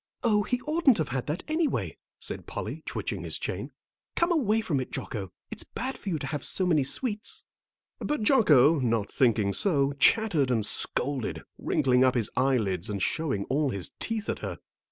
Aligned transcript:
"Oh, 0.23 0.41
he 0.41 0.59
oughtn't 0.61 0.97
to 0.97 1.03
have 1.11 1.27
that 1.27 1.43
anyway," 1.47 1.95
said 2.19 2.47
Polly, 2.47 2.81
twitching 2.87 3.21
his 3.21 3.37
chain. 3.37 3.71
"Come 4.15 4.31
away 4.31 4.59
from 4.61 4.79
it, 4.79 4.89
Jocko, 4.91 5.31
it's 5.51 5.63
bad 5.63 5.95
for 5.95 6.09
you 6.09 6.17
to 6.17 6.25
have 6.25 6.43
so 6.43 6.65
many 6.65 6.83
sweets." 6.83 7.45
But 7.99 8.23
Jocko, 8.23 8.79
not 8.79 9.11
thinking 9.11 9.53
so, 9.53 9.91
chattered 9.99 10.49
and 10.49 10.65
scolded, 10.65 11.43
wrinkling 11.59 12.03
up 12.03 12.15
his 12.15 12.31
eyelids 12.35 12.89
and 12.89 12.99
showing 12.99 13.43
all 13.45 13.69
his 13.69 13.91
teeth 13.99 14.27
at 14.27 14.39
her. 14.39 14.57